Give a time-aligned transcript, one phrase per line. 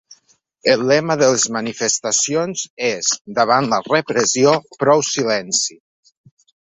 [0.71, 3.09] El lema de les manifestacions és
[3.41, 5.77] Davant la repressió, prou silenci.